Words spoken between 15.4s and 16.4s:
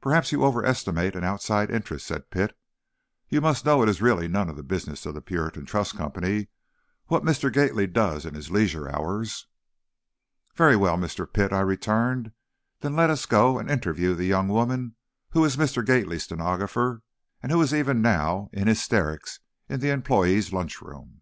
is Mr. Gately's